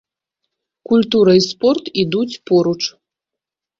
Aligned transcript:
Культура 0.93 1.35
і 1.39 1.45
спорт 1.49 1.93
ідуць 2.07 2.41
поруч. 2.51 2.79